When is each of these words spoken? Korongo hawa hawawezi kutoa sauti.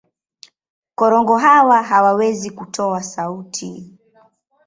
Korongo 0.95 1.37
hawa 1.37 1.83
hawawezi 1.83 2.51
kutoa 2.51 3.03
sauti. 3.03 3.97